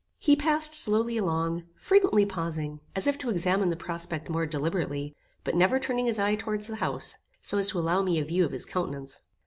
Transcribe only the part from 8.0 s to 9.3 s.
me a view of his countenance.